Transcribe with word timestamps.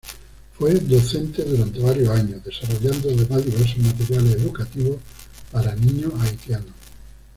Fue 0.57 0.73
docente 0.73 1.43
durante 1.43 1.77
varios 1.79 2.09
años, 2.09 2.43
desarrollando 2.43 3.09
además 3.11 3.45
diversos 3.45 3.77
materiales 3.77 4.33
educativos 4.37 4.97
para 5.51 5.75
niños 5.75 6.11
haitianos. 6.19 6.71